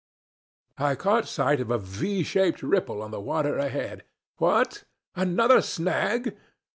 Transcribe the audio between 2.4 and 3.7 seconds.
ripple on the water